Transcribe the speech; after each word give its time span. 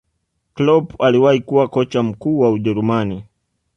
Kloop 0.53 0.95
aliwahi 1.01 1.41
kuwa 1.41 1.67
kocha 1.67 2.03
mkuu 2.03 2.39
wa 2.39 2.51
ujerumani 2.51 3.23